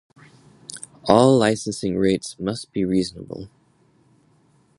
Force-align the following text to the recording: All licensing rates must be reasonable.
All 1.03 1.37
licensing 1.37 1.95
rates 1.95 2.35
must 2.39 2.71
be 2.73 2.83
reasonable. 2.83 3.51